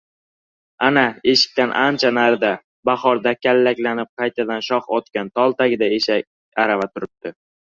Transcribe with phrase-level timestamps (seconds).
[0.85, 1.01] Ana,
[1.33, 2.51] eshikdan ancha narida,
[2.91, 7.37] bahorda kallaklanib, qaytadan shox otgan tol tagida eshak arava turibdi.